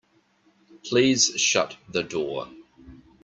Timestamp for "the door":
1.87-2.47